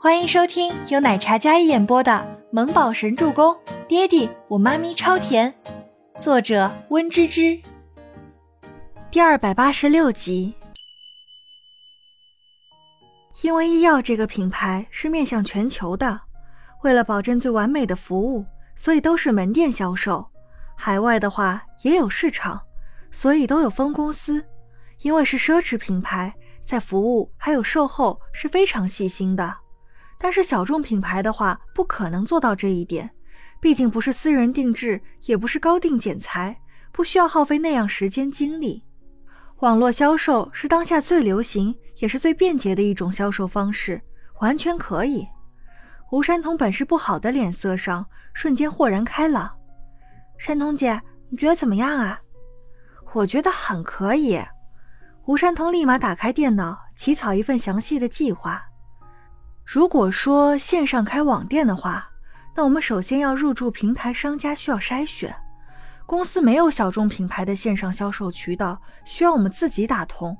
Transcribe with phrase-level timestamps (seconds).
[0.00, 2.12] 欢迎收听由奶茶嘉一演播的
[2.52, 3.52] 《萌宝神助攻》，
[3.88, 5.52] 爹地我妈咪超甜，
[6.20, 7.60] 作者温芝芝。
[9.10, 10.54] 第二百八十六集。
[13.42, 16.20] 因为医药这个品牌是面向全球的，
[16.84, 18.46] 为了保证最完美的服务，
[18.76, 20.24] 所以都是门店销售。
[20.76, 22.60] 海外的话也有市场，
[23.10, 24.46] 所以都有分公司。
[25.00, 26.32] 因为是奢侈品牌，
[26.64, 29.56] 在服务还有售后是非常细心的。
[30.18, 33.08] 但是小众品牌的话，不可能做到这一点，
[33.60, 36.60] 毕竟不是私人定制，也不是高定剪裁，
[36.90, 38.84] 不需要耗费那样时间精力。
[39.60, 44.00] 网络销售是当下最流行也是最便捷的一种销售方式，
[44.40, 45.26] 完全可以。
[46.10, 49.50] 吴山童本是不好的脸色上瞬间豁然开朗。
[50.38, 52.20] 山童姐，你觉得怎么样啊？
[53.12, 54.40] 我觉得很可以。
[55.26, 58.67] 吴山童立马打开电脑，起草一份详细的计划。
[59.70, 62.08] 如果说线上开网店的话，
[62.56, 65.36] 那我们首先要入驻平台商家，需要筛选。
[66.06, 70.34] 公司没有小众品牌的线上销售渠道，需要我们自己打通。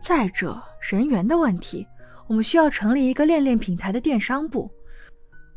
[0.00, 1.86] 再者，人员的问题，
[2.26, 4.68] 我们需要成立一个恋恋品牌的电商部。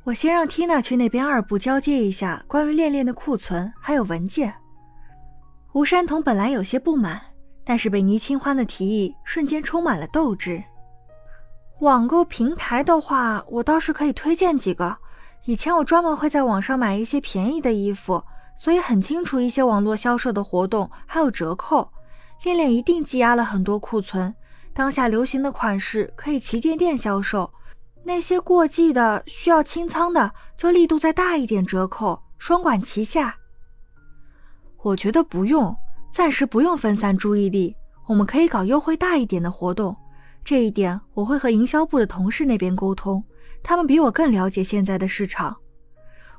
[0.03, 4.53] 我先让缇娜去那边二部交接一下关于恋恋的库存还有文件。
[5.73, 7.19] 吴山童本来有些不满。
[7.65, 10.63] 但是被倪清欢的提议瞬间充满了斗志。
[11.79, 14.97] 网购平台的话，我倒是可以推荐几个。
[15.45, 18.21] 以前我专门会在网上买一些便宜的衣服，
[18.53, 21.89] 所以很清楚一些网络销售的活动还有折扣。
[22.43, 24.35] 恋恋一定积压了很多库存，
[24.73, 27.49] 当下流行的款式可以旗舰店销售。
[28.03, 33.37] 那些过季的需要清仓的，就力度再大一点折扣，双管齐下。
[34.83, 35.73] 我觉得不用。
[36.11, 37.75] 暂时不用分散注意力，
[38.07, 39.95] 我们可以搞优惠大一点的活动。
[40.43, 43.23] 这一点我会和营销部的同事那边沟通，
[43.61, 45.55] 他们比我更了解现在的市场。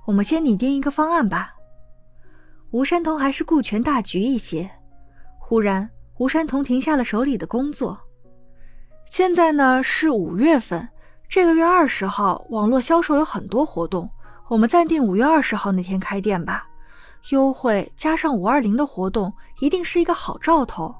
[0.07, 1.55] 我们先拟定一个方案吧。
[2.71, 4.69] 吴山童还是顾全大局一些。
[5.39, 5.89] 忽然，
[6.19, 7.99] 吴山童停下了手里的工作。
[9.07, 10.89] 现在呢是五月份，
[11.29, 14.09] 这个月二十号网络销售有很多活动，
[14.49, 16.67] 我们暂定五月二十号那天开店吧。
[17.31, 20.95] 优惠加上五二零的活动，一定是一个好兆头。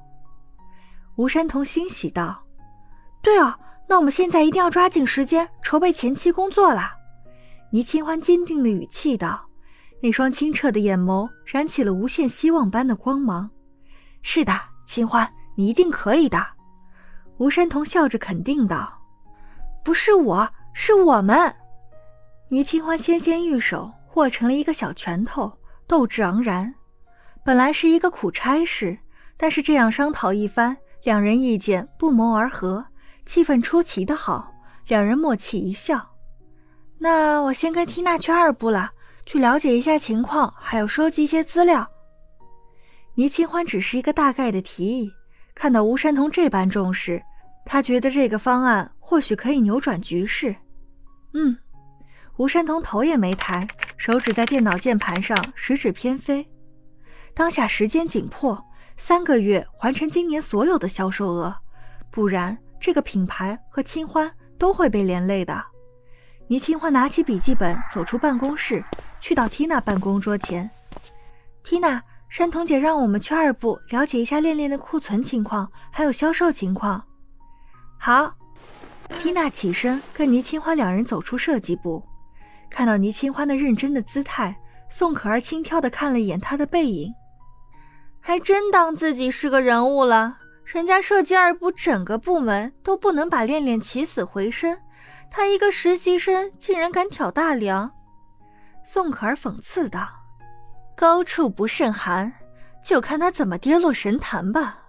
[1.15, 2.43] 吴山童欣喜道
[3.21, 6.95] ：“对啊，那我们现在一定要抓紧时间筹备前期工作啦。”
[7.71, 9.47] 倪清欢坚定的语气道，
[10.01, 13.49] 那双清澈的眼眸燃起了无限希望般的光芒。
[14.21, 14.53] “是的，
[14.85, 16.45] 清欢，你一定可以的。”
[17.37, 18.91] 吴山童笑着肯定道。
[19.83, 21.55] “不是我，是我们。”
[22.49, 25.51] 倪清欢纤纤玉手握成了一个小拳头。
[25.87, 26.73] 斗志昂然，
[27.43, 28.97] 本来是一个苦差事，
[29.35, 32.85] 但是这样商讨一番，两人意见不谋而合，
[33.25, 34.53] 气氛出奇的好，
[34.87, 36.15] 两人默契一笑。
[36.97, 38.91] 那我先跟缇娜去二部了，
[39.25, 41.89] 去了解一下情况，还有收集一些资料。
[43.15, 45.11] 倪清欢只是一个大概的提议，
[45.53, 47.21] 看到吴山童这般重视，
[47.65, 50.55] 他觉得这个方案或许可以扭转局势。
[51.33, 51.57] 嗯，
[52.37, 53.67] 吴山童头也没抬。
[53.97, 56.49] 手指在电脑键盘上食指偏飞，
[57.35, 58.59] 当下时间紧迫，
[58.97, 61.55] 三个月完成今年所有的销售额，
[62.09, 65.63] 不然这个品牌和清欢都会被连累的。
[66.47, 68.83] 倪清欢拿起笔记本，走出办公室，
[69.19, 70.69] 去到缇娜办公桌前。
[71.63, 77.01] 缇娜，山童姐让我们去二部了解一下恋恋的库存情况，还有销售情况。
[77.99, 78.33] 好，
[79.19, 82.03] 缇娜起身跟倪清欢两人走出设计部。
[82.69, 84.57] 看到倪清欢的认真的姿态，
[84.89, 87.13] 宋可儿轻佻的看了一眼她的背影，
[88.19, 90.39] 还真当自己是个人物了。
[90.73, 94.77] 人家设计二部整个部门都不能把恋恋起死回生，
[95.29, 97.91] 她一个实习生竟然敢挑大梁。
[98.85, 100.07] 宋可儿讽刺道
[100.95, 102.31] ：“高处不胜寒，
[102.81, 104.79] 就看他怎么跌落神坛吧。”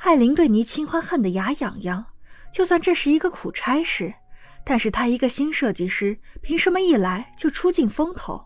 [0.00, 2.02] 艾琳对倪清欢恨得牙痒痒，
[2.50, 4.14] 就算这是一个苦差事。
[4.64, 8.42] 但是他一个新设计师，凭什么一来就出尽风头？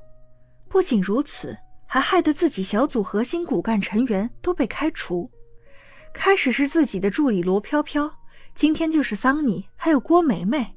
[0.68, 1.56] 不仅如此，
[1.86, 5.30] 还害得自己小组核心骨干成员都被开除。
[6.12, 8.10] 开始是自己的助理罗飘飘，
[8.54, 10.76] 今天就是桑尼，还有郭梅梅。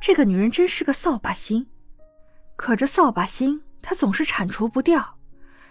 [0.00, 1.66] 这个女人真是个扫把星。
[2.56, 5.18] 可这扫把星，她总是铲除不掉，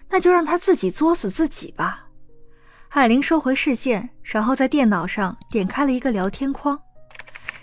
[0.08, 2.08] 那就让她自己作死自己吧。
[2.90, 6.80] 艾琳收回视线，然后在电脑上点开了一个聊天框。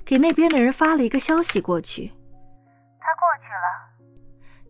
[0.04, 2.08] 给那边的人发了一个消息过去，
[3.00, 4.12] 他过去了。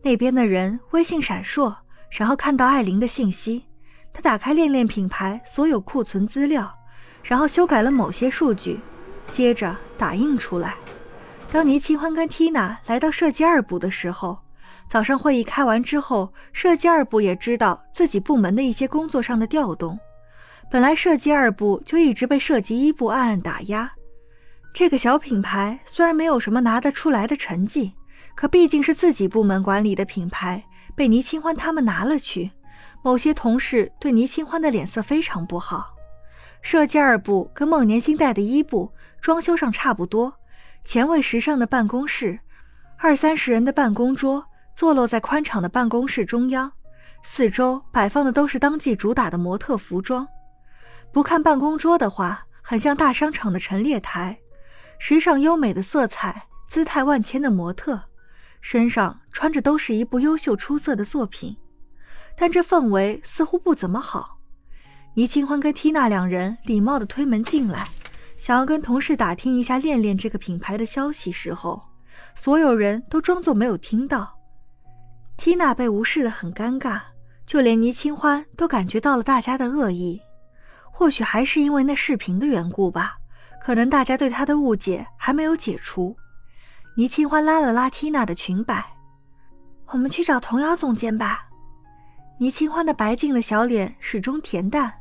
[0.02, 1.74] 那边的人微信闪烁，
[2.10, 3.66] 然后看到艾琳的信息，
[4.12, 6.72] 他打开恋恋品牌所有库存资料，
[7.22, 8.78] 然后修改了某些数据，
[9.30, 10.74] 接着打印出来。
[11.50, 14.38] 当倪清欢跟缇娜来到设计二部的时候，
[14.88, 19.98] 早上会议开完之后，设计二部也知道自己部门的一些工作上的调动。
[20.70, 23.92] 本来设计二部就一直被设计一部暗暗打压。
[24.74, 27.92] 这个小品牌虽然没有什么拿得出来的成绩，
[28.34, 30.64] 可毕竟是自己部门管理的品牌，
[30.94, 32.50] 被倪清欢他们拿了去。
[33.02, 35.94] 某些同事对倪清欢的脸色非常不好。
[36.62, 40.32] 设计二部跟孟年星带的一部装修上差不多。
[40.84, 42.38] 前卫时尚的办公室，
[42.96, 44.44] 二三十人的办公桌
[44.74, 46.72] 坐落在宽敞的办公室中央，
[47.22, 50.26] 四周摆放的都是当季主打的模特服装。
[51.12, 54.38] 不看办公桌的话，很像大商场的陈列台，
[54.98, 58.00] 时尚优美的色彩，姿态万千的模特，
[58.60, 61.56] 身上穿着都是一部优秀出色的作品，
[62.36, 64.38] 但这氛围似乎不怎么好。
[65.14, 67.88] 倪清欢跟缇娜两人礼貌地推门进来。
[68.38, 71.80] 想要跟同事打听一下恋恋这个品牌的消息时候，
[72.34, 74.36] 所有人都装作没有听到。
[75.38, 77.00] 缇娜被无视的很尴尬，
[77.46, 80.20] 就连倪清欢都感觉到了大家的恶意。
[80.90, 83.14] 或许还是因为那视频的缘故吧，
[83.62, 86.16] 可能大家对她的误解还没有解除。
[86.96, 88.84] 倪清欢拉了拉缇娜的裙摆
[89.92, 91.46] ：“我们去找童谣总监吧。”
[92.38, 94.92] 倪清欢的白净的小脸始终恬淡，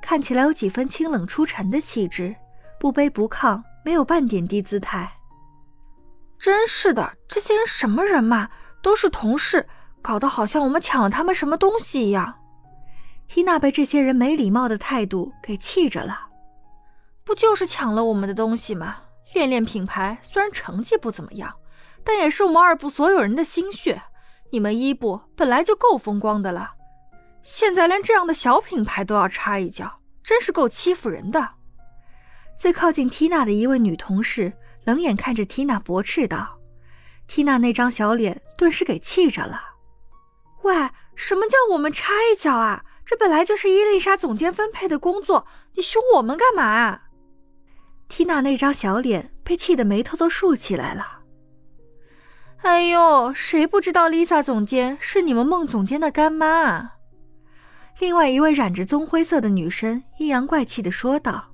[0.00, 2.34] 看起来有几分清冷出尘的气质。
[2.80, 5.12] 不卑不亢，没有半点低姿态。
[6.38, 8.48] 真是的，这些人什么人嘛？
[8.80, 9.66] 都是同事，
[10.00, 12.36] 搞得好像我们抢了他们什么东西一样。
[13.26, 16.28] 缇娜被这些人没礼貌的态度给气着了。
[17.24, 18.98] 不就是抢了我们的东西吗？
[19.34, 21.52] 恋恋品牌虽然成绩不怎么样，
[22.04, 24.00] 但也是我们二部所有人的心血。
[24.50, 26.72] 你们一部本来就够风光的了，
[27.42, 31.56] 现在连这样的小品牌都要插一脚，真是够欺负人的。
[32.56, 34.52] 最靠近缇娜的一位女同事
[34.84, 36.58] 冷眼看着缇娜，驳斥道
[37.28, 39.62] ：“缇娜那张小脸顿时给气着了。
[40.62, 40.74] 喂，
[41.14, 42.84] 什么叫我们插一脚啊？
[43.04, 47.02] 这本来就是伊丽莎总监分配的工作，你凶我们干嘛啊？”
[48.08, 51.17] 缇娜那张小脸被气得眉头都竖起来了。
[52.62, 56.96] 哎呦，谁不知道 Lisa 总监是你们孟总监的干妈啊？
[57.98, 61.46] 另外一位染着棕灰色的女生阴阳怪气的说道。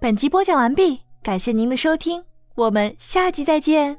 [0.00, 2.24] 本集播讲完毕，感谢您的收听，
[2.54, 3.98] 我们下集再见。